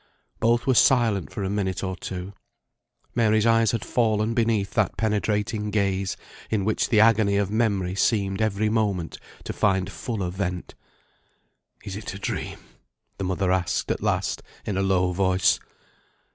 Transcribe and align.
Both 0.39 0.65
were 0.65 0.73
silent 0.73 1.31
for 1.31 1.43
a 1.43 1.49
minute 1.51 1.83
or 1.83 1.95
two. 1.95 2.33
Mary's 3.13 3.45
eyes 3.45 3.69
had 3.69 3.85
fallen 3.85 4.33
beneath 4.33 4.71
that 4.73 4.97
penetrating 4.97 5.69
gaze, 5.69 6.17
in 6.49 6.65
which 6.65 6.89
the 6.89 6.99
agony 6.99 7.37
of 7.37 7.51
memory 7.51 7.93
seemed 7.93 8.41
every 8.41 8.67
moment 8.67 9.19
to 9.43 9.53
find 9.53 9.91
fuller 9.91 10.31
vent. 10.31 10.73
"Is 11.83 11.95
it 11.95 12.15
a 12.15 12.17
dream?" 12.17 12.57
the 13.19 13.23
mother 13.25 13.51
asked 13.51 13.91
at 13.91 14.01
last 14.01 14.41
in 14.65 14.75
a 14.75 14.81
low 14.81 15.11
voice. 15.11 15.59